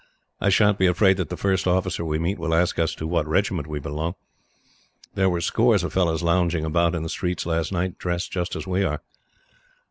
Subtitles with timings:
[0.39, 3.27] I sha'n't be afraid that the first officer we meet will ask us to what
[3.27, 4.15] regiment we belong.
[5.13, 8.83] There were scores of fellows lounging about in the streets last night, dressed as we
[8.83, 9.01] are."